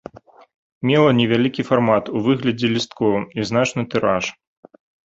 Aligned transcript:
Мела 0.91 1.11
невялікі 1.19 1.67
фармат 1.69 2.11
у 2.17 2.25
выглядзе 2.31 2.67
лісткоў 2.75 3.13
і 3.41 3.51
значны 3.53 3.91
тыраж. 3.95 4.25